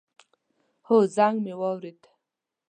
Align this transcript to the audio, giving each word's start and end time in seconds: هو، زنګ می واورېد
هو، 0.87 0.97
زنګ 1.15 1.35
می 1.43 1.53
واورېد 1.59 2.01